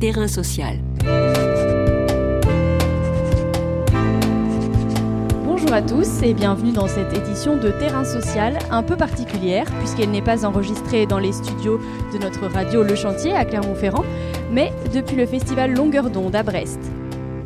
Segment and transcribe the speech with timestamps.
[0.00, 0.78] Terrain social.
[5.44, 10.10] Bonjour à tous et bienvenue dans cette édition de Terrain Social un peu particulière puisqu'elle
[10.10, 11.78] n'est pas enregistrée dans les studios
[12.14, 14.04] de notre radio Le Chantier à Clermont-Ferrand,
[14.50, 16.80] mais depuis le festival Longueur d'onde à Brest.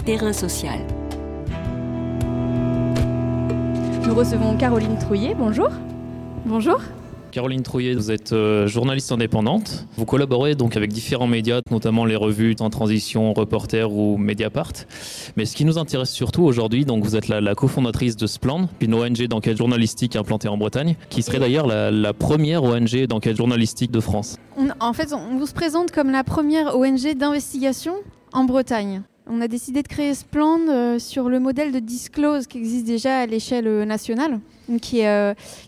[0.05, 0.79] Terrain social.
[4.07, 5.71] Nous recevons Caroline Trouillet, bonjour.
[6.46, 6.79] Bonjour.
[7.35, 9.89] Caroline Trouillet, vous êtes euh, journaliste indépendante.
[9.96, 14.71] Vous collaborez donc avec différents médias, notamment les revues En Transition, Reporter ou Mediapart.
[15.36, 18.94] Mais ce qui nous intéresse surtout aujourd'hui, donc vous êtes la, cofondatrice de Splan, une
[18.94, 23.99] ONG d'enquête journalistique implantée en Bretagne, qui serait d'ailleurs la, première ONG d'enquête journalistique de
[23.99, 24.36] France.
[24.79, 27.94] en fait, on vous se présente comme la première ONG d'investigation
[28.32, 29.03] en Bretagne.
[29.27, 33.19] On a décidé de créer Splan euh, sur le modèle de Disclose qui existe déjà
[33.19, 34.39] à l'échelle euh, nationale,
[34.80, 35.03] qui,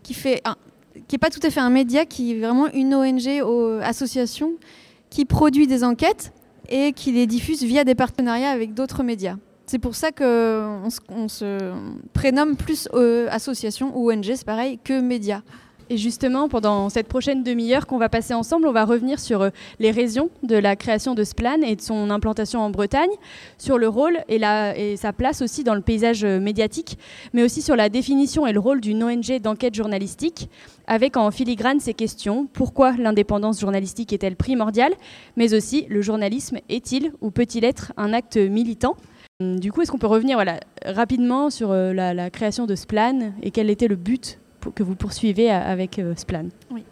[0.03, 0.55] qui fait un,
[1.09, 4.53] qui n'est pas tout à fait un média, qui est vraiment une ONG, ou association,
[5.11, 6.33] qui produit des enquêtes
[6.69, 9.37] et qui les diffuse via des partenariats avec d'autres médias.
[9.67, 11.73] C'est pour ça qu'on on se
[12.13, 15.43] prénomme plus euh, association ou ONG, c'est pareil, que média.
[15.89, 19.51] Et justement, pendant cette prochaine demi-heure qu'on va passer ensemble, on va revenir sur euh,
[19.79, 23.11] les raisons de la création de Splan et de son implantation en Bretagne,
[23.57, 26.99] sur le rôle et, sa place aussi dans le paysage euh, médiatique,
[27.33, 30.51] mais aussi sur la définition et le rôle d'une ONG d'enquête journalistique,
[30.89, 32.49] avec en filigrane ces questions.
[32.53, 34.93] Pourquoi l'indépendance journalistique est-elle primordiale,
[35.37, 38.97] mais aussi le journalisme est-il ou peut-il être un acte militant?
[39.41, 40.43] Du coup, est-ce qu'on peut revenir
[40.85, 44.39] rapidement sur euh, la, création de Splan et quel était le but
[44.75, 46.47] que vous poursuivez avec euh, Splan.
[46.71, 46.85] Oui.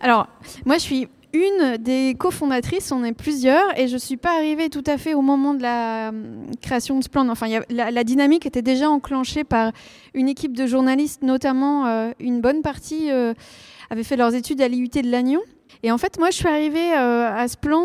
[0.00, 0.28] Alors,
[0.64, 4.70] moi, je suis une des cofondatrices, on est plusieurs, et je ne suis pas arrivée
[4.70, 7.28] tout à fait au moment de la hum, création de Splan.
[7.28, 9.72] Enfin, la, dynamique était déjà enclenchée par
[10.14, 13.34] une équipe de journalistes, notamment euh, une bonne partie euh,
[13.90, 15.40] avait fait leurs études à l'IUT de Lannion.
[15.82, 17.84] Et en fait, moi, je suis arrivée à Splan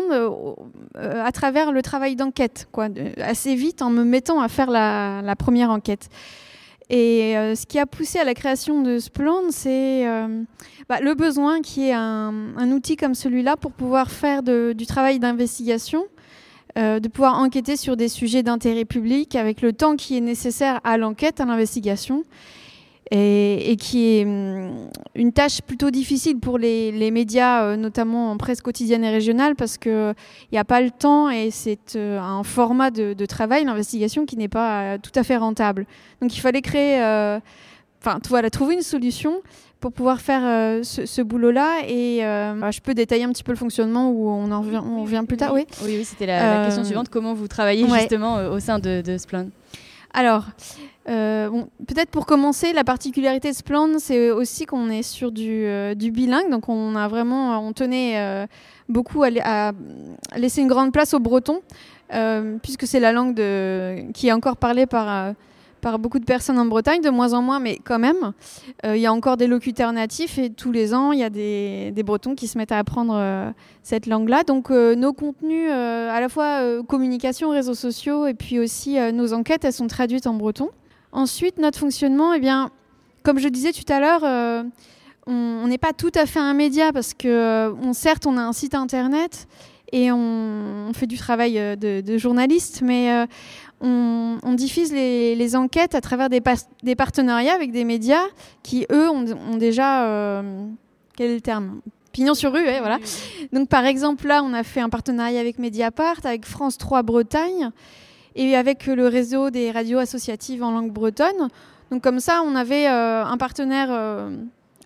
[0.94, 2.88] à travers le travail d'enquête, quoi,
[3.18, 6.08] assez vite en me mettant à faire la première enquête.
[6.90, 10.42] Et euh, ce qui a poussé à la création de Splend, c'est euh,
[10.88, 15.18] bah, le besoin qui est un, un outil comme celui-là pour pouvoir faire du travail
[15.18, 16.04] d'investigation,
[16.76, 20.80] euh, de pouvoir enquêter sur des sujets d'intérêt public avec le temps qui est nécessaire
[20.84, 22.24] à l'enquête, à l'investigation,
[23.10, 28.60] et, qui est hum, une tâche plutôt difficile pour les, médias, euh, notamment en presse
[28.60, 30.14] quotidienne et régionale, parce qu'il
[30.52, 34.48] n'y a pas le temps et c'est euh, un format de, travail, l'investigation, qui n'est
[34.48, 35.86] pas euh, tout à fait rentable.
[36.20, 36.96] Donc il fallait créer,
[38.00, 39.40] enfin voilà, trouver une solution
[39.80, 41.82] pour pouvoir faire ce, boulot-là.
[41.88, 45.02] Et bah, je peux détailler un petit peu le fonctionnement où on en revient, on
[45.02, 45.52] revient plus tard.
[45.52, 47.08] Oui, oui, oui, c'était la, question suivante.
[47.10, 49.48] Comment vous travaillez justement au sein de, de Splend
[50.14, 50.44] Alors,
[51.08, 51.50] euh,
[51.86, 56.50] Peut-être pour commencer, la particularité de Splend, c'est aussi qu'on est sur du, euh, bilingue.
[56.50, 58.46] Donc on a vraiment, on tenait euh,
[58.88, 59.72] beaucoup à,
[60.36, 61.60] laisser une grande place au breton,
[62.62, 63.34] puisque c'est la langue
[64.14, 65.34] qui est encore parlée par
[65.84, 68.32] par beaucoup de personnes en Bretagne, de moins en moins, mais quand même.
[68.84, 72.02] Il y a encore des locuteurs natifs et tous les ans, il y a des,
[72.04, 73.52] Bretons qui se mettent à apprendre
[73.82, 74.44] cette langue-là.
[74.44, 79.72] Donc nos contenus, à la fois communication, réseaux sociaux et puis aussi nos enquêtes, elles
[79.72, 80.70] sont traduites en breton.
[81.14, 82.70] Ensuite, notre fonctionnement, eh bien,
[83.22, 84.64] comme je disais tout à l'heure, euh,
[85.26, 88.52] on n'est pas tout à fait un média parce que, euh, certes, on a un
[88.52, 89.48] site internet
[89.92, 93.26] et on, fait du travail euh, de, journaliste, mais
[93.80, 96.40] on, diffuse les, enquêtes à travers des,
[96.94, 98.24] partenariats avec des médias
[98.62, 100.42] qui, eux, ont, déjà...
[101.16, 101.80] quel est le terme?
[102.12, 102.98] Pignon sur rue, voilà.
[103.52, 107.70] Donc par exemple là, on a fait un partenariat avec Mediapart, avec France 3 Bretagne,
[108.36, 111.48] et avec le réseau des radios associatives en langue bretonne.
[111.90, 114.36] Donc comme ça, on avait euh, un partenaire euh,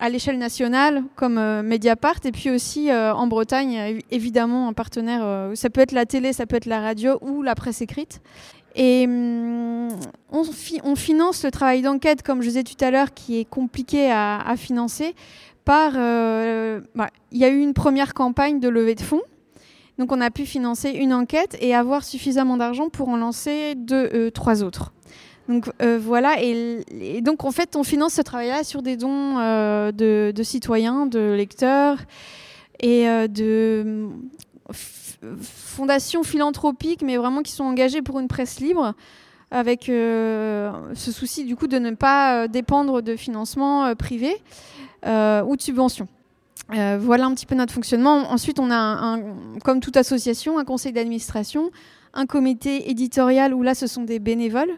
[0.01, 5.71] à l'échelle nationale comme euh, Mediapart et puis aussi en Bretagne, évidemment, un partenaire, ça
[5.71, 8.21] peut être la télé, ça peut être la radio ou la presse écrite.
[8.77, 9.89] Et hum,
[10.31, 14.55] on, finance le travail d'enquête, comme je disais tout à l'heure, qui est compliqué à,
[14.57, 15.15] financer
[15.65, 15.93] par...
[15.93, 19.23] Bah, il y a eu une première campagne de levée de fonds
[19.99, 24.09] donc on a pu financer une enquête et avoir suffisamment d'argent pour en lancer deux,
[24.15, 24.93] euh, trois autres.
[25.49, 29.93] Donc euh, voilà, et, donc en fait on finance ce travail-là sur des dons euh,
[29.93, 31.99] de, citoyens, de lecteurs
[32.81, 34.09] et de
[35.41, 38.95] fondations philanthropiques, mais vraiment qui sont engagées pour une presse libre,
[39.51, 44.37] avec ce souci du coup de ne pas dépendre de financement privé
[45.05, 46.07] ou de subventions.
[46.75, 48.31] Euh, voilà un petit peu notre fonctionnement.
[48.31, 49.19] Ensuite, on a,
[49.65, 51.71] comme toute association, un conseil d'administration,
[52.13, 54.73] un comité éditorial où là, ce sont des bénévoles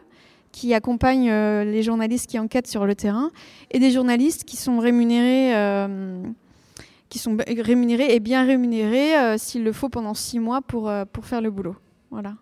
[0.52, 3.30] qui accompagnent euh, les journalistes qui enquêtent sur le terrain
[3.70, 6.22] et des journalistes qui sont rémunérés, euh,
[7.08, 11.40] qui sont rémunérés et bien rémunérés s'il le faut pendant six mois pour, pour faire
[11.40, 11.76] le boulot.
[12.10, 12.34] Voilà.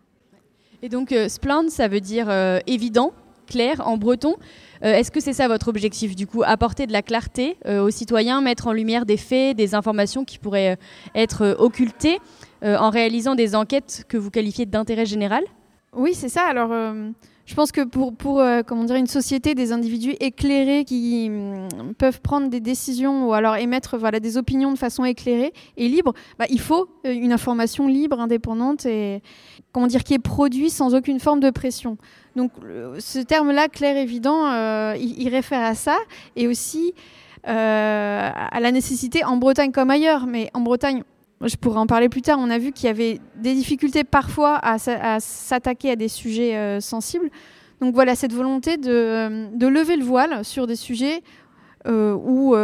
[0.82, 2.30] Et donc, splend, ça veut dire
[2.66, 3.12] évident,
[3.46, 4.36] clair en breton.
[4.82, 8.66] Est-ce que c'est ça votre objectif Du coup, apporter de la clarté aux citoyens, mettre
[8.66, 10.76] en lumière des faits, des informations qui pourraient
[11.14, 12.18] être occultées
[12.62, 15.44] en réalisant des enquêtes que vous qualifiez d'intérêt général?
[15.94, 16.42] Oui, c'est ça.
[16.42, 16.70] Alors,
[17.48, 18.62] je pense que pour, euh,
[18.94, 24.36] une société, des individus éclairés qui mm, peuvent prendre des décisions ou alors émettre des
[24.36, 29.22] opinions de façon éclairée et libre, bah, il faut euh, une information libre, indépendante et
[29.72, 31.96] comment dire, qui est produite sans aucune forme de pression.
[32.36, 32.52] Donc
[32.98, 35.96] ce terme-là, clair, évident, euh, il, réfère à ça
[36.36, 36.92] et aussi
[37.44, 40.26] à la nécessité en Bretagne comme ailleurs.
[40.26, 41.02] Mais en Bretagne,
[41.44, 44.58] je pourrais en parler plus tard, on a vu qu'il y avait des difficultés parfois
[44.62, 44.78] à,
[45.20, 47.30] s'attaquer à des sujets euh, sensibles.
[47.80, 51.22] Donc voilà, cette volonté de, euh, lever le voile sur des sujets
[51.86, 52.56] euh, où,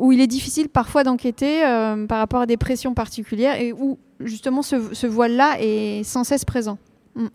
[0.00, 1.62] où il est difficile parfois d'enquêter
[2.08, 6.78] par rapport à des pressions particulières et où justement ce, voile-là est sans cesse présent.
[7.16, 7.26] Mm.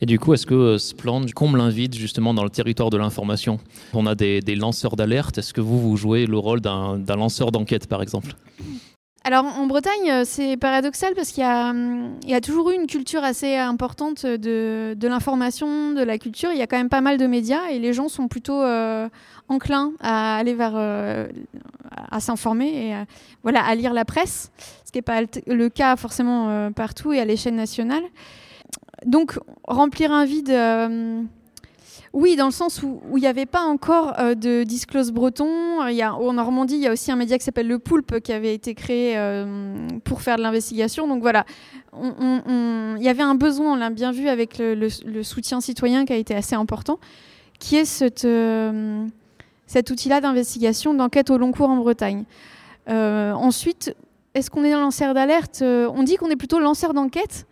[0.00, 2.96] Et du coup, est-ce que ce plan comble un vide justement dans le territoire de
[2.96, 3.60] l'information?
[3.92, 5.36] On a des lanceurs d'alerte.
[5.36, 8.34] Est-ce que vous, vous jouez le rôle d'un lanceur d'enquête, par exemple?
[9.22, 13.22] Alors en Bretagne, euh, c'est paradoxal parce qu'il hum, y, a toujours eu une culture
[13.22, 16.50] assez importante de, l'information, de la culture.
[16.52, 19.08] Il y a quand même pas mal de médias et les gens sont plutôt euh,
[19.48, 21.28] enclins à aller vers, euh,
[22.10, 22.94] à s'informer et
[23.42, 24.50] voilà, à lire la presse,
[24.86, 28.02] ce qui n'est pas le cas forcément partout et à l'échelle nationale.
[29.04, 30.50] Donc remplir un vide
[32.12, 35.80] oui, dans le sens où il n'y avait pas encore euh, de disclose breton.
[35.80, 38.74] En Normandie, il y a aussi un média qui s'appelle Le Poulpe qui avait été
[38.74, 41.06] créé euh, pour faire de l'investigation.
[41.06, 41.46] Donc voilà,
[41.96, 44.88] il y avait un besoin, on l'a bien vu avec le,
[45.22, 46.98] soutien citoyen qui a été assez important,
[47.60, 49.06] qui est euh,
[49.66, 52.24] cet outil-là d'investigation, d'enquête au long cours en Bretagne.
[52.88, 53.94] ensuite,
[54.34, 55.62] est-ce qu'on est un lanceur d'alerte?
[55.62, 57.46] On dit qu'on est plutôt lanceur d'enquête.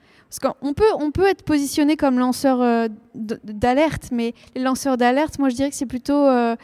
[0.60, 0.72] On
[1.10, 5.76] peut être positionné comme lanceur euh, d'alerte, mais les lanceurs d'alerte, moi je dirais que
[5.76, 6.54] c'est plutôt euh,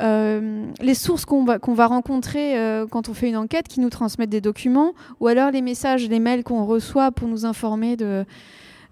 [0.00, 2.54] euh, les sources qu'on va, qu'on va rencontrer
[2.90, 6.20] quand on fait une enquête qui nous transmettent des documents, ou alors les messages, les
[6.20, 8.24] mails qu'on reçoit pour nous informer de,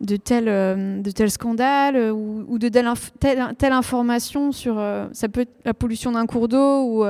[0.01, 4.75] de, tel, de tel scandale ou, de telle, information sur
[5.13, 5.29] ça
[5.65, 7.05] la pollution d'un cours d'eau ou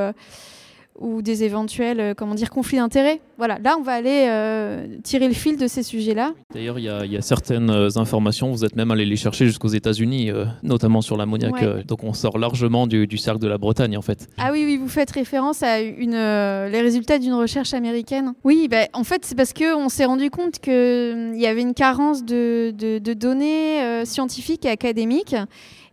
[0.98, 3.20] ou des éventuels euh, comment dire, conflits d'intérêts.
[3.36, 6.32] Voilà, là, on va aller euh, tirer le fil de ces sujets-là.
[6.52, 10.30] D'ailleurs, il y, a certaines euh, informations, vous êtes même allé les chercher jusqu'aux États-Unis,
[10.62, 11.86] notamment sur l'ammoniac.
[11.86, 14.28] donc, on sort largement du, cercle de la Bretagne, en fait.
[14.38, 18.32] Ah oui, oui, vous faites référence à une, les résultats d'une recherche américaine.
[18.44, 22.24] Oui, bah, en fait, c'est parce qu'on s'est rendu compte qu'il y avait une carence
[22.24, 25.36] de, de, de données scientifiques et académiques.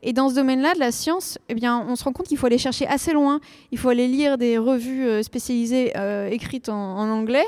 [0.07, 2.45] Et dans ce domaine-là de la science, eh bien, on se rend compte qu'il faut
[2.45, 3.39] aller chercher assez loin.
[3.71, 7.43] Il faut aller lire des revues euh, spécialisées euh, écrites en, anglais.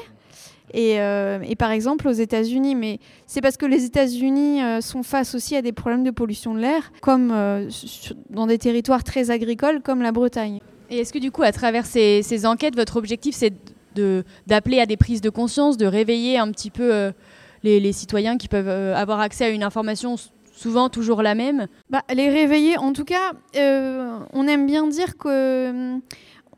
[0.75, 5.55] Euh, et, par exemple aux États-Unis, mais c'est parce que les États-Unis sont face aussi
[5.55, 7.29] à des problèmes de pollution de l'air, comme
[8.31, 10.59] dans des territoires très agricoles comme la Bretagne.
[10.89, 13.53] Et est-ce que du coup, à travers ces, enquêtes, votre objectif c'est
[14.45, 17.13] d'appeler à des prises de conscience, de réveiller un petit peu
[17.63, 20.17] les, les, citoyens qui peuvent avoir accès à une information
[20.57, 21.67] souvent toujours la même.
[21.89, 25.97] Bah, Les réveiller, en tout cas, euh, on aime bien dire que euh,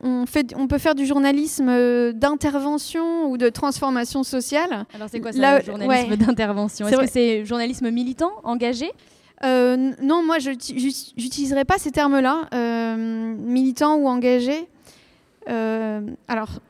[0.00, 4.86] on, fait, on peut faire du journalisme euh, d'intervention ou de transformation sociale.
[4.94, 6.88] Alors c'est quoi ça, le journalisme d'intervention?
[6.88, 8.90] Est-ce que c'est journalisme militant, engagé?
[9.42, 12.48] Non, moi je n'utiliserai pas ces termes-là,
[13.36, 14.66] militant ou engagé.
[15.46, 16.60] alors,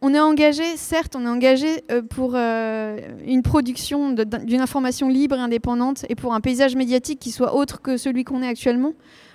[0.00, 5.36] on est engagé, certes, on est engagé euh, pour euh, une production d'une information libre
[5.36, 8.92] et indépendante et pour un paysage médiatique qui soit autre que celui qu'on est actuellement,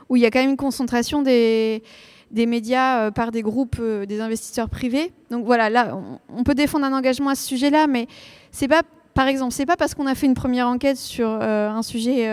[0.10, 1.84] où il y a quand même une concentration des,
[2.32, 5.12] médias euh, par des groupes, des investisseurs privés.
[5.32, 8.08] Donc voilà, là, on, peut défendre un engagement à ce sujet-là, mais
[8.52, 11.82] c'est pas, par exemple, c'est pas parce qu'on a fait une première enquête sur un
[11.82, 12.30] sujet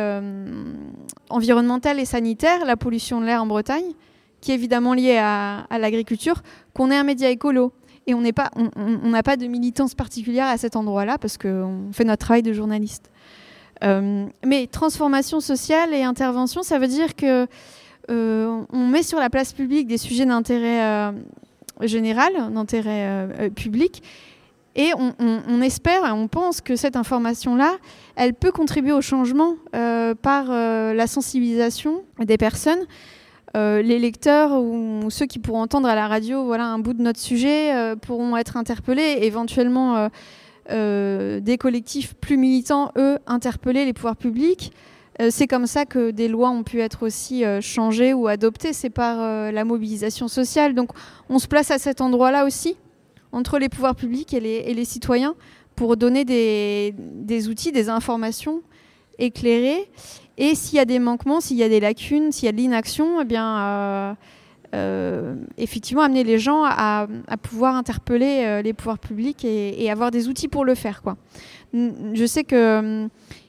[1.28, 3.92] environnemental et sanitaire, la pollution de l'air en Bretagne,
[4.40, 6.42] qui est évidemment liée à, à l'agriculture,
[6.74, 7.72] qu'on est un média écolo
[8.06, 12.42] et on n'a pas, de militance particulière à cet endroit-là parce qu'on fait notre travail
[12.42, 13.10] de journaliste.
[13.82, 17.46] Euh, mais transformation sociale et intervention, ça veut dire que
[18.10, 21.12] euh, met sur la place publique des sujets d'intérêt euh,
[21.82, 24.02] général, d'intérêt public,
[24.76, 27.76] et on, on, espère et on pense que cette information-là,
[28.16, 32.86] elle peut contribuer au changement par la sensibilisation des personnes.
[33.56, 37.02] Euh, les lecteurs ou, ceux qui pourront entendre à la radio voilà, un bout de
[37.02, 40.08] notre sujet euh, pourront être interpellés, éventuellement
[40.70, 44.72] euh, des collectifs plus militants, eux, interpeller les pouvoirs publics.
[45.30, 49.52] c'est comme ça que des lois ont pu être aussi changées ou adoptées, c'est par
[49.52, 50.74] la mobilisation sociale.
[50.74, 50.90] Donc
[51.28, 52.76] on se place à cet endroit-là aussi
[53.32, 55.34] entre les pouvoirs publics et les, citoyens
[55.76, 58.62] pour donner des, outils, des informations
[59.18, 59.88] éclairées.
[60.40, 62.56] Et s'il y a des manquements, s'il y a des lacunes, s'il y a de
[62.56, 64.14] l'inaction, eh bien, euh,
[64.74, 67.06] euh, effectivement, amener les gens à,
[67.42, 71.02] pouvoir interpeller euh, les pouvoirs publics et, avoir des outils pour le faire.
[71.74, 73.06] Je sais que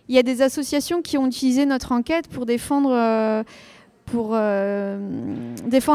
[0.10, 2.90] il y a des associations qui ont utilisé notre enquête pour défendre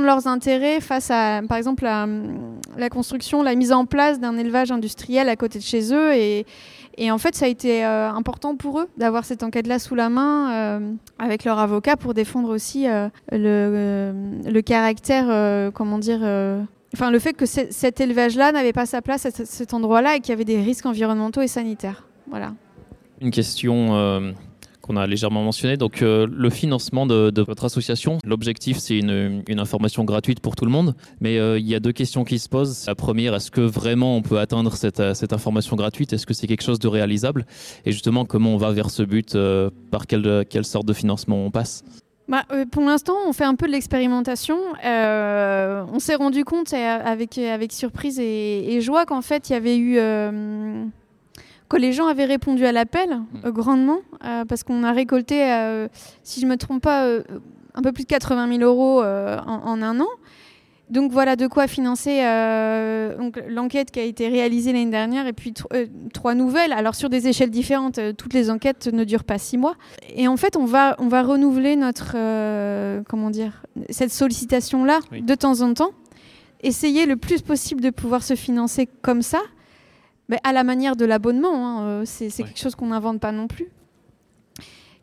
[0.00, 5.28] leurs intérêts face à, par exemple, la construction, la mise en place d'un élevage industriel
[5.28, 6.14] à côté de chez eux.
[6.14, 6.46] Et,
[6.98, 10.08] et en fait, ça a été euh, important pour eux d'avoir cette enquête-là sous la
[10.08, 14.12] main euh, avec leur avocat pour défendre aussi euh, le,
[14.44, 16.20] le, caractère, comment dire,
[16.94, 20.30] enfin le fait que cet élevage-là n'avait pas sa place à cet endroit-là et qu'il
[20.30, 22.04] y avait des risques environnementaux et sanitaires.
[22.28, 22.54] Voilà.
[23.20, 24.34] Une question
[24.86, 25.76] qu'on a légèrement mentionné.
[25.76, 30.70] Donc, euh, le financement de, votre association, l'objectif, c'est une, information gratuite pour tout le
[30.70, 30.94] monde.
[31.20, 32.86] Mais euh, il y a deux questions qui se posent.
[32.86, 36.12] La première, est-ce que vraiment on peut atteindre cette, euh, cette information gratuite?
[36.12, 37.46] Est-ce que c'est quelque chose de réalisable?
[37.84, 39.36] Et justement, comment on va vers ce but
[39.90, 41.84] Par quelle, quelle sorte de financement on passe?
[42.28, 44.58] Bah, pour l'instant, on fait un peu de l'expérimentation.
[44.84, 47.38] On s'est rendu compte avec,
[47.72, 49.98] surprise et joie qu'en fait, il y avait eu
[51.68, 55.88] que les gens avaient répondu à l'appel euh, grandement, euh, parce qu'on a récolté, euh,
[56.22, 57.06] si je ne me trompe pas,
[57.74, 60.08] un peu plus de 80 000 euros en, en, un an.
[60.88, 62.22] Donc voilà de quoi financer
[63.48, 65.52] l'enquête qui a été réalisée l'année dernière et puis
[66.14, 66.72] trois nouvelles.
[66.72, 69.74] Alors sur des échelles différentes, toutes les enquêtes ne durent pas six mois.
[70.14, 72.12] Et en fait, on va, on va renouveler notre,
[73.08, 75.22] comment dire, cette sollicitation-là oui.
[75.22, 75.90] de temps en temps.
[76.62, 79.40] Essayer le plus possible de pouvoir se financer comme ça
[80.28, 82.44] mais à la manière de l'abonnement, hein, euh, c'est ouais.
[82.44, 83.68] quelque chose qu'on n'invente pas non plus.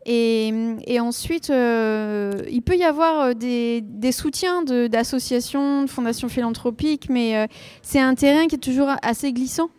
[0.06, 0.52] Et,
[0.86, 6.28] et ensuite, euh, il peut y avoir euh, des, des soutiens d'associations, de, de, fondations
[6.28, 7.48] philanthropiques, mais euh,
[7.82, 9.70] c'est un terrain qui est toujours assez glissant.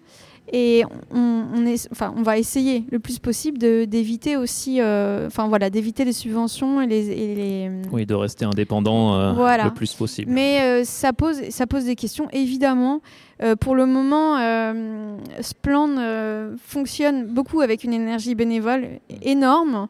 [0.52, 5.48] Et on, on, est, enfin, on va essayer le plus possible d'éviter aussi, euh, enfin
[5.48, 9.64] voilà, d'éviter les subventions et les, et les, Oui, de rester indépendant euh, voilà.
[9.64, 10.30] le plus possible.
[10.30, 13.00] Mais euh, ça, pose, ça pose des questions, évidemment.
[13.42, 19.88] Euh, pour le moment, euh, Splan euh, fonctionne beaucoup avec une énergie bénévole énorme.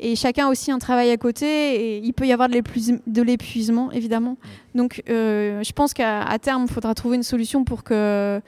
[0.00, 1.46] Et chacun a aussi un travail à côté.
[1.74, 4.36] Et il peut y avoir de l'épuisement, évidemment.
[4.76, 8.40] Donc, je pense qu'à terme, il faudra trouver une solution pour que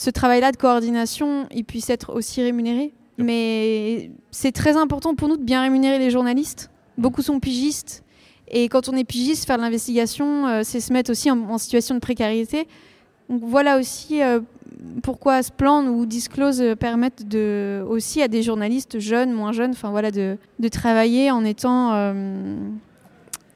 [0.00, 2.94] ce travail-là de coordination, il puisse être aussi rémunéré.
[3.18, 6.70] Mais c'est très important pour nous de bien rémunérer les journalistes.
[6.96, 8.02] Beaucoup sont pigistes.
[8.48, 11.58] Et quand on est pigiste, faire de l'investigation, euh, c'est se mettre aussi en, en,
[11.58, 12.66] situation de précarité.
[13.28, 14.40] Donc voilà aussi euh,
[15.02, 20.10] pourquoi Splan ou Disclose permettent de, aussi à des journalistes jeunes, moins jeunes, enfin voilà,
[20.10, 22.54] de, de travailler en étant euh,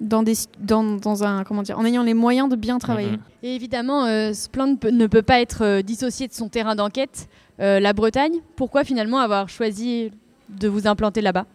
[0.00, 3.12] dans des, dans, dans, un, comment dire, en ayant les moyens de bien travailler.
[3.12, 3.20] Mmh.
[3.42, 6.48] Et évidemment, euh, ce plan ne peut, ne peut, pas être euh, dissocié de son
[6.48, 7.28] terrain d'enquête,
[7.60, 8.40] euh, la Bretagne.
[8.56, 10.10] Pourquoi finalement avoir choisi
[10.48, 11.46] de vous implanter là-bas?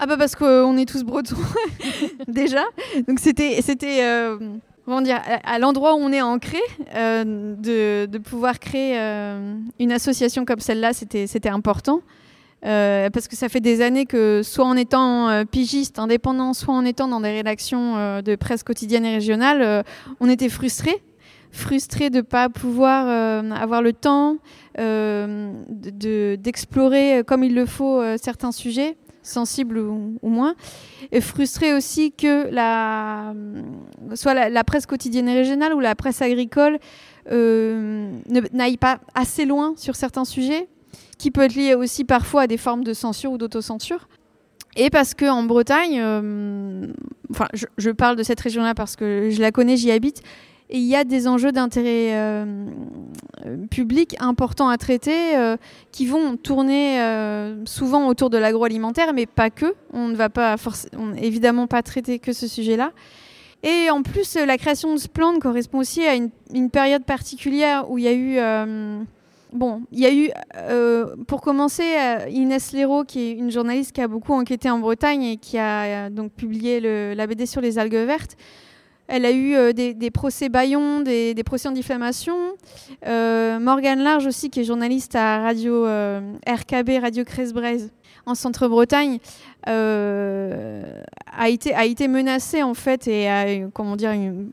[0.00, 1.36] Ah bah parce qu'on est tous bretons
[2.28, 2.62] déjà.
[3.08, 4.38] Donc c'était c'était euh,
[4.84, 6.60] comment dire à, à l'endroit où on est ancré
[6.94, 12.00] euh, de, de pouvoir créer euh, une association comme celle-là, c'était c'était important.
[12.66, 16.74] Euh, parce que ça fait des années que, soit en étant euh, pigiste indépendant, soit
[16.74, 19.84] en étant dans des rédactions euh, de presse quotidienne et régionale,
[20.20, 21.00] on était frustrés.
[21.50, 23.08] Frustrés de ne pas pouvoir
[23.54, 24.36] avoir le temps
[24.76, 30.54] d'explorer de, comme il le faut certains sujets, sensibles ou, moins.
[31.10, 33.32] Et frustrés aussi que la,
[34.14, 36.78] soit la, presse quotidienne et régionale ou la presse agricole
[37.30, 40.68] n'aille pas assez loin sur certains sujets
[41.18, 44.08] qui peut être lié aussi parfois à des formes de censure ou d'autocensure.
[44.76, 46.86] Et parce qu'en Bretagne, euh,
[47.30, 50.22] enfin, je, parle de cette région-là parce que je la connais, j'y habite,
[50.70, 52.68] et il y a des enjeux d'intérêt euh,
[53.70, 55.56] public importants à traiter euh,
[55.90, 57.00] qui vont tourner
[57.64, 59.74] souvent autour de l'agroalimentaire, mais pas que.
[59.92, 60.56] On ne va pas
[60.96, 62.92] on, évidemment pas traiter que ce sujet-là.
[63.64, 67.98] Et en plus, la création de ce plan correspond aussi à une, période particulière où
[67.98, 68.38] il y a eu
[69.52, 73.92] Bon, il y a eu, euh, pour commencer, euh, Inès Léraud, qui est une journaliste
[73.92, 76.80] qui a beaucoup enquêté en Bretagne et qui a euh, donc publié
[77.14, 78.36] la BD sur les algues vertes.
[79.06, 82.36] Elle a eu des, procès Bayon, des, procès en diffamation.
[83.06, 87.88] Morgane Large aussi, qui est journaliste à Radio RKB, Radio Cresbrez,
[88.26, 89.18] en Centre-Bretagne,
[89.64, 94.50] a, été, a été menacée en fait et a, comment dire, une,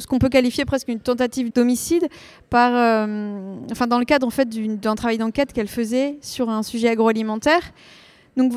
[0.00, 2.08] ce qu'on peut qualifier presque une tentative d'homicide
[2.48, 4.48] par, euh, enfin dans le cadre en fait
[4.80, 7.72] d'un travail d'enquête qu'elle faisait sur un sujet agroalimentaire.
[8.36, 8.52] Donc,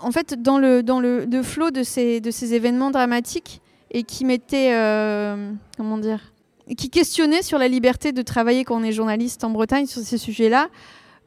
[0.00, 4.24] en fait, dans le dans le flot de ces de ces événements dramatiques et qui
[4.24, 6.32] mettaient, euh, comment dire,
[6.76, 10.18] qui questionnait sur la liberté de travailler quand on est journaliste en Bretagne sur ces
[10.18, 10.68] sujets-là.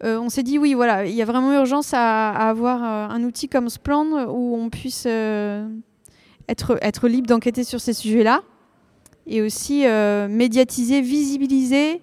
[0.04, 3.48] Euh, on s'est dit oui, voilà, il y a vraiment urgence à, avoir un outil
[3.48, 8.42] comme Splend où on puisse être, être libre d'enquêter sur ces sujets-là
[9.30, 9.86] et aussi
[10.30, 12.02] médiatiser, visibiliser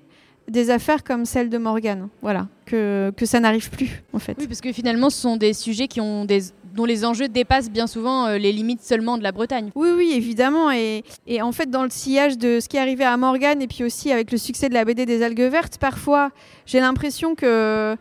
[0.49, 2.09] des affaires comme celle de Morgane.
[2.23, 4.37] Voilà, que, que ça n'arrive plus en fait.
[4.39, 6.41] Oui, parce que finalement, ce sont des sujets qui ont des
[6.77, 9.71] dont les enjeux dépassent bien souvent euh, les limites seulement de la Bretagne.
[9.75, 10.71] Oui, oui, évidemment.
[10.71, 13.67] Et, et, en fait, dans le sillage de ce qui est arrivé à Morgane et
[13.67, 16.31] puis aussi avec le succès de la BD des algues vertes, parfois,
[16.67, 17.97] j'ai l'impression que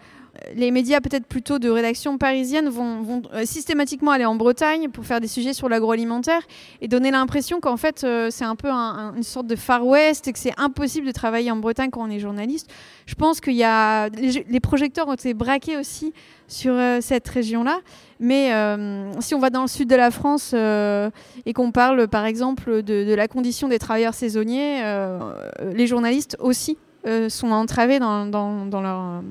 [0.55, 5.19] les médias peut-être plutôt de rédaction parisienne vont, euh, systématiquement aller en Bretagne pour faire
[5.21, 6.41] des sujets sur l'agroalimentaire
[6.81, 10.33] et donner l'impression qu'en fait euh, c'est un peu une sorte de Far West et
[10.33, 12.69] que c'est impossible de travailler en Bretagne quand on est journaliste.
[13.05, 16.13] Je pense qu'il y a les, projecteurs ont été braqués aussi
[16.47, 17.79] sur euh, cette région-là,
[18.19, 18.51] mais
[19.19, 23.13] si on va dans le sud de la France et qu'on parle par exemple de,
[23.13, 24.81] la condition des travailleurs saisonniers,
[25.73, 29.21] les journalistes aussi euh, sont entravés dans, dans, dans, leur,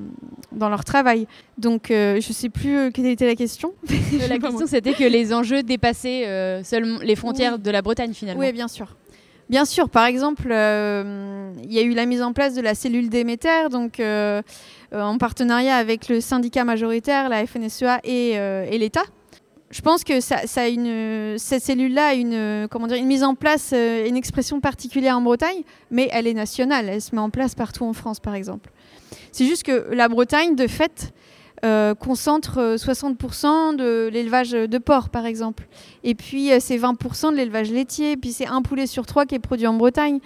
[0.53, 1.27] dans leur travail.
[1.57, 3.73] Donc, euh, je ne sais plus euh, quelle était la question.
[4.29, 8.41] la question, c'était que les enjeux dépassaient seulement les frontières de la Bretagne, finalement.
[8.41, 8.95] Oui, bien sûr.
[9.49, 13.09] Bien sûr, par exemple, il y a eu la mise en place de la cellule
[13.09, 19.03] Déméter, donc en partenariat avec le syndicat majoritaire, la FNSEA et, et l'État
[19.75, 24.15] je pense que cette cellule-là a une, comment dire, une mise en place, euh, une
[24.15, 26.87] expression particulière en Bretagne, mais elle est nationale.
[26.87, 28.71] Elle se met en place partout en France, par exemple.
[29.33, 31.13] C'est juste que la Bretagne, de fait,
[31.65, 35.67] euh, concentre 60% euh, de l'élevage de porc, par exemple.
[36.05, 38.13] Et puis, c'est 20% de l'élevage laitier.
[38.13, 40.19] Et puis, c'est un poulet sur trois qui est produit en Bretagne.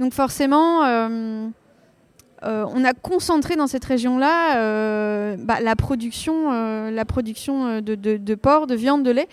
[0.00, 0.82] Donc, forcément
[2.42, 8.34] on a concentré dans cette région-là euh, bah, la production, euh, la production de, de,
[8.34, 9.28] porc, de viande, de lait.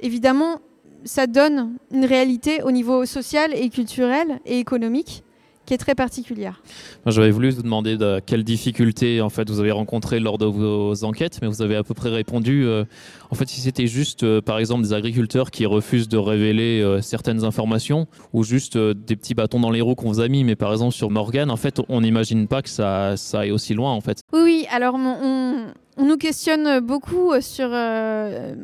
[0.00, 0.60] Évidemment,
[1.04, 5.22] ça donne une réalité au niveau social et culturel et économique
[5.70, 6.60] qui est très particulière.
[7.06, 11.04] J'avais voulu vous demander de quelles difficultés en fait vous avez rencontrées lors de vos
[11.04, 12.64] enquêtes, mais vous avez à peu près répondu.
[12.64, 12.82] Euh,
[13.30, 17.00] en fait, si c'était juste, euh, par exemple, des agriculteurs qui refusent de révéler euh,
[17.00, 20.56] certaines informations, ou juste des petits bâtons dans les roues qu'on vous a mis, mais
[20.56, 23.92] par exemple sur Morgan, en fait, on n'imagine pas que ça, ça aille aussi loin,
[23.92, 24.22] en fait.
[24.32, 24.66] Oui, oui.
[24.72, 25.66] Alors, on,
[26.02, 27.70] nous questionne beaucoup sur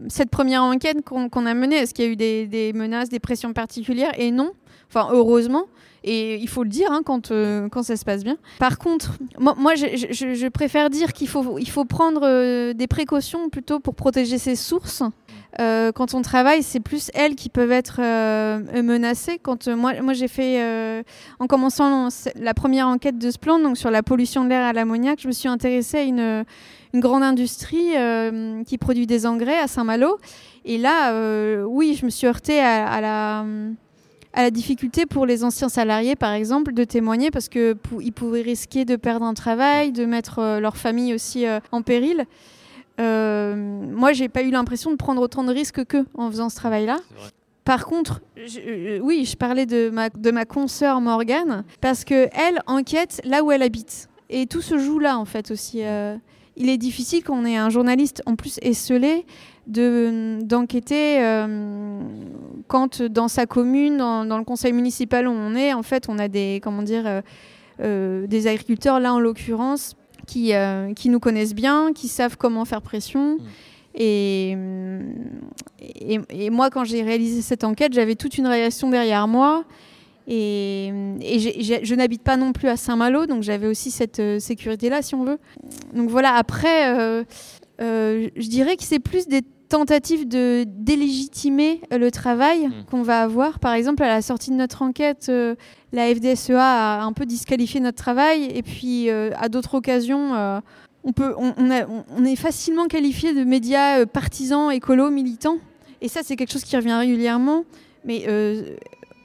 [0.09, 1.77] cette première enquête qu'on a menée.
[1.77, 4.13] Est-ce qu'il y a eu des, des menaces, des pressions particulières?
[4.19, 4.51] Et non.
[4.89, 5.67] Enfin, heureusement.
[6.09, 8.37] Et il faut le dire hein, quand, euh, quand ça se passe bien.
[8.61, 13.81] Par contre, moi, je, préfère dire qu'il faut, il faut prendre euh, des précautions plutôt
[13.81, 15.03] pour protéger ses sources.
[15.59, 18.01] Euh, quand on travaille, c'est plus elles qui peuvent être
[18.81, 19.41] menacées.
[19.43, 21.05] Quand moi, moi j'ai fait,
[21.41, 24.73] en commençant la première enquête de ce plan, donc sur la pollution de l'air à
[24.73, 26.45] l'ammoniac, je me suis intéressée à une,
[26.95, 27.95] une grande industrie
[28.65, 30.19] qui produit des engrais à Saint-Malo.
[30.65, 33.45] Et là, oui, je me suis heurtée à la
[34.37, 38.85] à la difficulté pour les anciens salariés, par exemple, de témoigner parce qu'ils pouvaient risquer
[38.85, 42.27] de perdre un travail, de mettre euh, leur famille aussi euh, en péril.
[43.01, 46.57] Euh, moi, j'ai pas eu l'impression de prendre autant de risques qu'eux en faisant ce
[46.57, 46.99] travail-là.
[47.65, 48.21] Par contre,
[49.01, 53.63] oui, je parlais de ma, de ma consoeur Morgane parce qu'elle enquête là où elle
[53.63, 54.09] habite.
[54.29, 55.81] Et tout se joue là, en fait, aussi.
[56.57, 59.27] il est difficile quand on est un journaliste en plus esselé
[59.67, 62.01] d'enquêter euh,
[62.69, 66.29] quand dans sa commune, dans, le conseil municipal où on est, en fait, on a
[66.29, 67.21] des, comment dire, euh,
[67.81, 70.53] euh, des agriculteurs, là en l'occurrence, qui,
[70.97, 73.37] qui nous connaissent bien, qui savent comment faire pression.
[73.37, 73.41] Mmh.
[73.99, 74.57] Et,
[76.31, 79.65] et, moi, quand j'ai réalisé cette enquête, j'avais toute une réaction derrière moi.
[80.27, 85.25] Et, je n'habite pas non plus à Saint-Malo, donc j'avais aussi cette sécurité-là, si on
[85.25, 85.39] veut.
[85.95, 87.25] Donc voilà, après,
[87.79, 92.85] je dirais que c'est plus des tentative de délégitimer euh, le travail hmm.
[92.91, 93.59] qu'on va avoir.
[93.59, 95.55] Par exemple, à la sortie de notre enquête, euh,
[95.93, 100.63] la FDSEA a un peu disqualifié notre travail et puis euh, à d'autres occasions,
[101.05, 105.59] on, peut, on, on, est facilement qualifié de médias partisans, écolos, militants.
[106.01, 107.65] Et ça, c'est quelque chose qui revient régulièrement.
[108.05, 108.27] Mais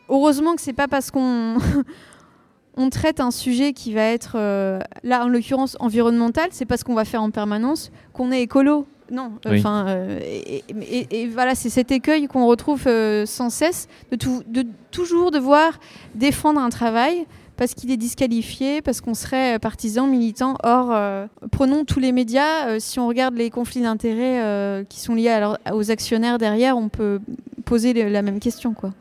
[0.09, 1.57] heureusement que c'est pas parce qu'on
[2.77, 4.37] on traite un sujet qui va être,
[5.03, 8.85] là en l'occurrence environnemental, c'est parce qu'on va faire en permanence qu'on est écolo.
[9.11, 14.65] Non, enfin, euh, et, voilà, c'est cet écueil qu'on retrouve euh, sans cesse de, de
[14.91, 15.79] toujours devoir
[16.15, 17.25] défendre un travail
[17.57, 20.55] parce qu'il est disqualifié, parce qu'on serait partisan, militant.
[20.63, 25.53] Or, euh, prenons tous les médias, si on regarde les conflits d'intérêts qui sont liés
[25.73, 27.19] aux actionnaires derrière, on peut
[27.61, 28.73] poser la même question.
[28.73, 28.91] Quoi.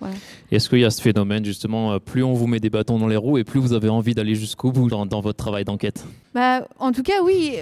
[0.51, 3.17] Est-ce qu'il y a ce phénomène, justement, plus on vous met des bâtons dans les
[3.17, 6.05] roues et plus vous avez envie d'aller jusqu'au bout dans, dans, votre travail d'enquête?
[6.35, 7.55] Bah, En tout cas, oui.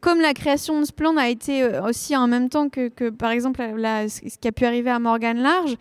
[0.00, 3.30] Comme la création de ce plan a été aussi en même temps que, que par
[3.30, 5.76] exemple, ce qui a pu arriver à Morgan Large,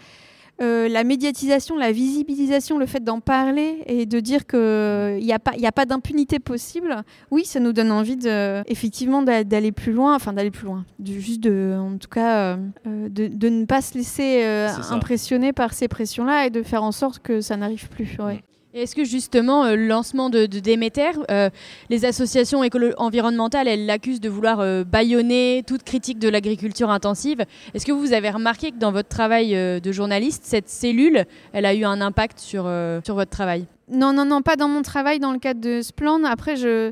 [0.87, 5.53] la médiatisation, la visibilisation, le fait d'en parler et de dire qu'il n'y a pas,
[5.61, 10.33] a pas d'impunité possible, oui, ça nous donne envie de, effectivement d'aller plus loin, enfin
[10.33, 14.43] d'aller plus loin, de, juste de, en tout cas, de, de, ne pas se laisser
[14.91, 18.17] impressionner par ces pressions-là et de faire en sorte que ça n'arrive plus.
[18.19, 18.43] Ouais.
[18.73, 21.51] Est-ce que justement, euh, le lancement de, de Déméter, euh,
[21.91, 22.61] les associations
[22.97, 27.45] environnementales, elles l'accusent de vouloir euh, bâillonner toute critique de l'agriculture intensive.
[27.75, 31.75] Est-ce que vous avez remarqué que dans votre travail de journaliste, cette cellule, elle a
[31.75, 32.63] eu un impact sur,
[33.05, 33.67] sur votre travail?
[33.91, 36.23] Non, non, non, pas dans mon travail dans le cadre de Splan.
[36.23, 36.91] Après, je,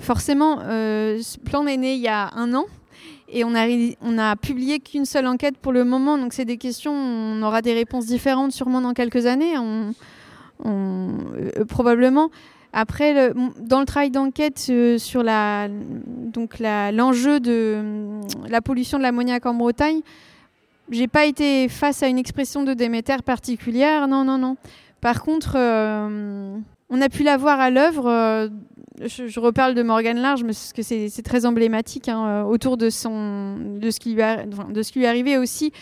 [0.00, 0.58] forcément,
[1.22, 2.66] Splan est né il y a un an.
[3.34, 7.42] Et on a, publié qu'une seule enquête pour le moment, donc c'est des questions, on
[7.42, 9.54] aura des réponses différentes sûrement dans quelques années.
[10.66, 12.30] Euh, probablement.
[12.72, 19.44] Après, dans le travail d'enquête euh, sur la, donc l'enjeu de la pollution de l'ammoniac
[19.44, 20.00] en Bretagne,
[20.90, 24.08] j'ai pas été face à une expression de Déméter particulière.
[24.08, 24.56] Non, non, non.
[25.02, 26.56] Par contre, euh,
[26.88, 28.50] on a pu la voir à l'œuvre.
[29.00, 33.90] je, reparle de Morgane Large, parce que c'est très emblématique hein, autour de, son, de,
[33.90, 34.22] ce qui lui
[34.70, 35.72] de ce qui lui est arrivé aussi.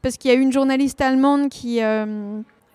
[0.00, 1.80] Parce qu'il y a une journaliste allemande qui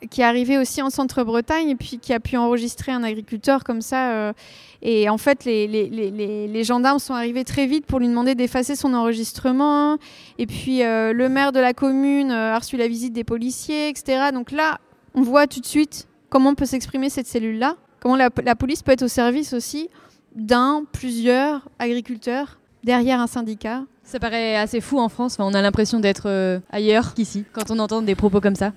[0.10, 3.82] qui est arrivé aussi en Centre-Bretagne et puis qui a pu enregistrer un agriculteur comme
[3.82, 4.12] ça.
[4.12, 4.34] Euh,
[4.82, 9.98] et en fait, les, gendarmes sont arrivés très vite pour lui demander d'effacer son enregistrement.
[10.38, 13.90] Et puis euh, le maire de la commune euh, a reçu la visite des policiers,
[13.90, 14.32] etc.
[14.32, 14.80] Donc là,
[15.16, 18.92] on voit tout de suite comment peut s'exprimer cette cellule-là, comment la, la, police peut
[18.92, 19.90] être au service aussi
[20.36, 23.84] d'un, plusieurs agriculteurs derrière un syndicat.
[24.04, 25.38] Ça paraît assez fou en France.
[25.40, 28.72] on a l'impression d'être ailleurs qu'ici quand on entend des propos comme ça.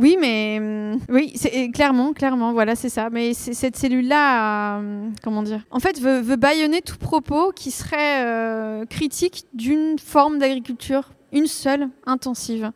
[0.00, 1.34] Oui, mais hum, oui,
[1.74, 3.10] clairement, clairement, voilà, c'est ça.
[3.10, 8.24] Mais cette cellule-là, hum, comment dire, en fait, veut, veut baïonner tout propos qui serait
[8.24, 12.70] euh, critique d'une forme d'agriculture, une seule, intensive.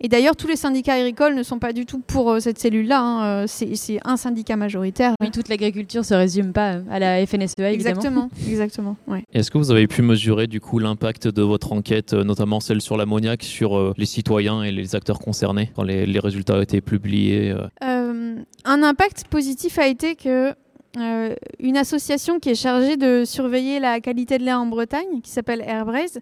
[0.00, 3.00] Et d'ailleurs, tous les syndicats agricoles ne sont pas du tout pour euh, cette cellule-là.
[3.00, 3.44] Hein.
[3.44, 5.14] Euh, c'est un syndicat majoritaire.
[5.20, 7.96] Oui, toute l'agriculture se résume pas à la FNSEA, évidemment.
[7.96, 8.96] Exactement, exactement.
[9.32, 12.80] Est-ce que vous avez pu mesurer du coup l'impact de votre enquête, euh, notamment celle
[12.80, 16.80] sur l'ammoniac, sur les citoyens et les acteurs concernés quand les, les résultats ont été
[16.80, 20.54] publiés Un impact positif a été que
[20.96, 25.60] une association qui est chargée de surveiller la qualité de l'air en Bretagne, qui s'appelle
[25.60, 26.20] Airbraise,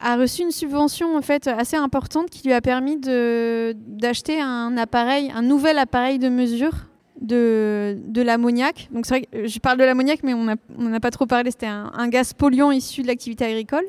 [0.00, 5.78] a reçu une subvention en fait assez importante qui lui a permis d'acheter un nouvel
[5.78, 6.72] appareil de mesure
[7.20, 8.88] de, de l'ammoniac.
[8.92, 11.50] Donc c'est vrai que je parle de l'ammoniac, mais on n'en a pas trop parlé.
[11.50, 13.84] C'était un, gaz polluant issu de l'activité agricole.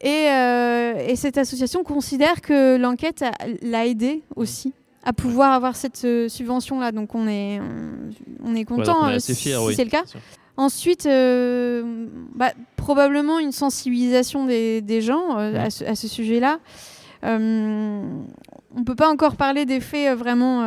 [0.00, 3.24] Et, euh, et, cette association considère que l'enquête
[3.62, 6.92] l'a aidé aussi à pouvoir avoir cette euh, subvention-là.
[6.92, 7.60] Donc on est,
[8.42, 10.04] on, est content euh, si c'est le cas.
[10.56, 16.60] Ensuite, euh, bah, probablement une sensibilisation des, des gens euh, à ce, à ce sujet-là.
[17.24, 18.04] Euh,
[18.76, 20.64] on peut pas encore parler des faits vraiment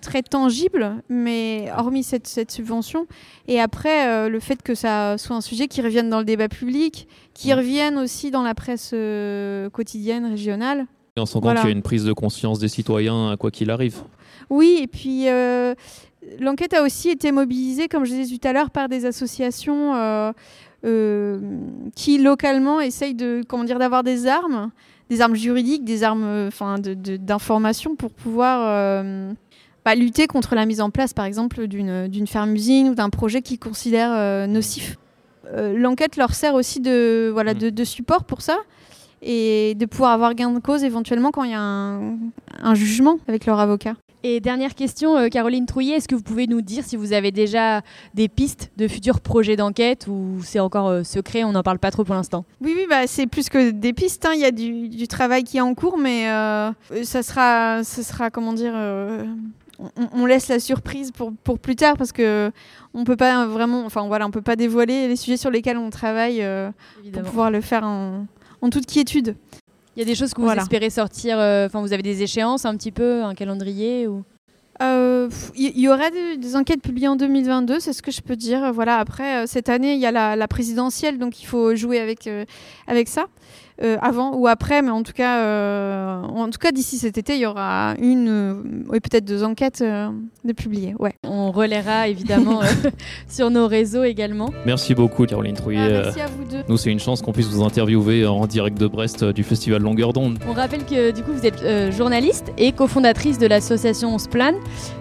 [0.00, 3.06] très tangibles, mais hormis cette, cette subvention.
[3.46, 7.06] Et après, le fait que ça soit un sujet qui revienne dans le débat public,
[7.34, 8.94] qui revienne aussi dans la presse
[9.70, 10.86] quotidienne, régionale.
[11.16, 13.70] Et on sent qu'il y a une prise de conscience des citoyens, à quoi qu'il
[13.70, 14.02] arrive.
[14.50, 15.28] Oui, et puis
[16.40, 20.32] L'enquête a aussi été mobilisée, comme je disais tout à l'heure, par des associations euh,
[20.84, 21.40] euh,
[21.94, 24.70] qui localement essayent de, comment dire, d'avoir des armes,
[25.08, 29.32] des armes juridiques, des armes, enfin, d'information pour pouvoir euh,
[29.84, 33.58] bah, lutter contre la mise en place, par exemple, d'une ferme-usine ou d'un projet qu'ils
[33.58, 34.98] considèrent nocif.
[35.54, 37.70] L'enquête leur sert aussi de, voilà, mm.
[37.70, 38.58] de, support pour ça
[39.22, 43.46] et de pouvoir avoir gain de cause éventuellement quand il y a un jugement avec
[43.46, 43.94] leur avocat.
[44.28, 47.30] Et dernière question, euh, Caroline Trouillet, est-ce que vous pouvez nous dire si vous avez
[47.30, 47.82] déjà
[48.14, 51.92] des pistes de futurs projets d'enquête ou c'est encore euh, secret, on n'en parle pas
[51.92, 52.44] trop pour l'instant?
[52.60, 54.32] Oui, oui bah, c'est plus que des pistes, hein.
[54.34, 56.72] il y a du, travail qui est en cours, mais euh,
[57.04, 58.74] ça, sera, ça sera, comment dire,
[60.12, 62.50] on, laisse la surprise pour, pour plus tard parce que
[62.94, 65.90] on peut pas vraiment, enfin voilà, on peut pas dévoiler les sujets sur lesquels on
[65.90, 66.44] travaille
[67.12, 68.26] pour pouvoir le faire en,
[68.60, 69.36] en toute quiétude.
[69.96, 72.66] Il y a des choses que vous espérez sortir, euh, enfin vous avez des échéances
[72.66, 74.24] un petit peu, un calendrier ou?
[74.82, 78.74] Euh, il y, aura des, enquêtes publiées en 2022, c'est ce que je peux dire.
[78.74, 78.98] Voilà.
[78.98, 82.28] Après, euh, cette année, il y a la, la, présidentielle, donc il faut jouer avec,
[82.86, 83.24] avec ça.
[83.82, 87.34] Euh, avant ou après, mais en tout cas, euh, en tout cas d'ici cet été,
[87.34, 88.54] il y aura une, euh,
[88.88, 90.94] oui, peut-être deux enquêtes de publier.
[90.98, 91.14] Ouais.
[91.24, 92.60] On relaiera évidemment
[93.28, 94.50] sur nos réseaux également.
[94.64, 95.80] Merci beaucoup, Caroline Trouillet.
[95.80, 96.62] Ah, merci à vous deux.
[96.68, 100.14] Nous, c'est une chance qu'on puisse vous interviewer en direct de Brest du festival Longueur
[100.14, 100.38] d'onde.
[100.48, 104.54] On rappelle que du coup, vous êtes journaliste et cofondatrice de l'association Splan,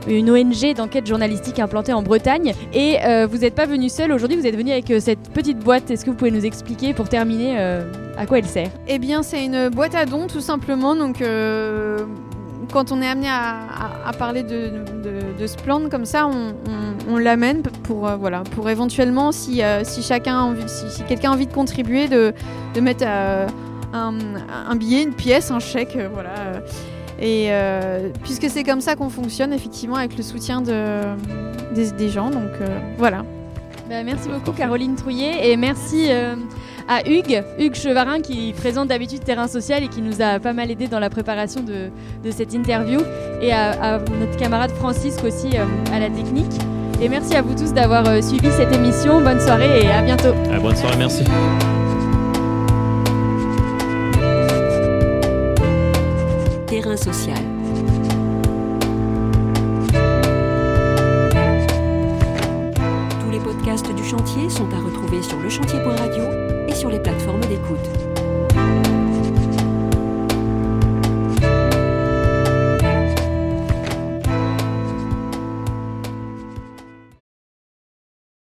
[0.07, 2.53] une ONG d'enquête journalistique implantée en Bretagne.
[2.73, 2.97] Et
[3.29, 5.91] vous n'êtes pas venu seul aujourd'hui, vous êtes venu avec cette petite boîte.
[5.91, 7.57] Est-ce que vous pouvez nous expliquer pour terminer
[8.17, 8.64] à quoi elle sert?
[8.87, 10.95] Eh bien, c'est une boîte à dons, tout simplement.
[10.95, 11.99] Donc, euh,
[12.71, 14.71] quand on est amené à, parler de,
[15.45, 19.83] ce plan comme ça, on, l'amène pour, euh, voilà, pour éventuellement, si, euh,
[20.27, 22.33] envie, si, quelqu'un a envie de contribuer, de,
[22.81, 23.05] mettre
[23.93, 26.61] un, billet, une pièce, un chèque, voilà.
[27.21, 27.49] Et
[28.23, 31.01] puisque c'est comme ça qu'on fonctionne, effectivement, avec le soutien de,
[31.73, 32.29] des, gens.
[32.29, 32.51] Donc,
[32.97, 33.23] voilà.
[33.89, 34.61] Bah, merci beaucoup Parfait.
[34.63, 36.35] Caroline Trouillet et merci euh,
[36.87, 40.71] à Hugues, Hugues Chevarin qui présente d'habitude Terrain Social et qui nous a pas mal
[40.71, 41.89] aidé dans la préparation de,
[42.23, 42.99] de cette interview
[43.41, 46.51] et à, à notre camarade Francisque aussi euh, à la technique.
[47.01, 49.21] Et merci à vous tous d'avoir euh, suivi cette émission.
[49.21, 50.33] Bonne soirée et à bientôt.
[50.51, 51.23] Ah, bonne soirée, merci.
[56.67, 57.54] Terrain social.
[64.25, 66.23] Sont à retrouver sur lechantier.radio
[66.67, 68.14] et sur les plateformes d'écoute.